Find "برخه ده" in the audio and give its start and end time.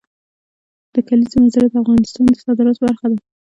2.85-3.19